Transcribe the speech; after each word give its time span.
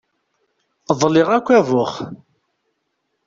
Ḍliɣ 1.01 1.29
akk 1.37 1.47
abux. 1.57 1.93